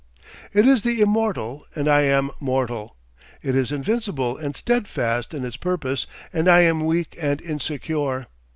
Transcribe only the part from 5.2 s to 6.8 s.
in its purpose, and I